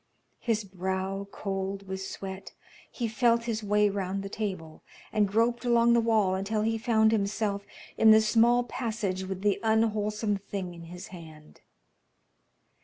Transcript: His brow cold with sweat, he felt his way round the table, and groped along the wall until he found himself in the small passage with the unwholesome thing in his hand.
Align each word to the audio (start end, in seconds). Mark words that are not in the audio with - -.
His 0.39 0.63
brow 0.63 1.27
cold 1.31 1.87
with 1.87 2.01
sweat, 2.01 2.53
he 2.91 3.07
felt 3.07 3.43
his 3.43 3.61
way 3.63 3.87
round 3.87 4.23
the 4.23 4.29
table, 4.29 4.81
and 5.13 5.27
groped 5.27 5.63
along 5.63 5.93
the 5.93 5.99
wall 6.01 6.33
until 6.33 6.63
he 6.63 6.79
found 6.79 7.11
himself 7.11 7.67
in 7.99 8.09
the 8.09 8.19
small 8.19 8.63
passage 8.63 9.21
with 9.25 9.43
the 9.43 9.59
unwholesome 9.61 10.37
thing 10.37 10.73
in 10.73 10.85
his 10.85 11.09
hand. 11.09 11.61